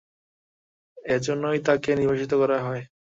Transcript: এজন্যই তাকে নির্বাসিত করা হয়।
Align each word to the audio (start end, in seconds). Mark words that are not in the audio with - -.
এজন্যই 0.97 1.59
তাকে 1.67 1.89
নির্বাসিত 1.95 2.31
করা 2.41 2.57
হয়। 2.61 2.83